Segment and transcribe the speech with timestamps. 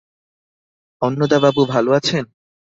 [1.01, 2.23] অন্নদাবাবু ভালো আছেন?